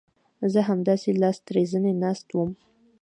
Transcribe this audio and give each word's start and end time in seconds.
زه 0.51 0.59
همداسې 0.69 1.09
لاس 1.21 1.37
تر 1.47 1.55
زنې 1.71 1.93
ناست 2.03 2.27
وم. 2.31 2.51